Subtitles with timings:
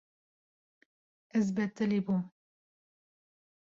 [1.37, 2.21] Ez betilî bûm.